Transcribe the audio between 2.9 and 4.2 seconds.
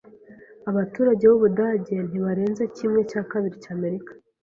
cya kabiri cy’Amerika.